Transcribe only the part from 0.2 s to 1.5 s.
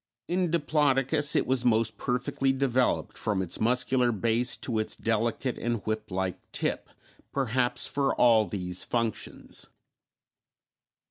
In Diplodocus it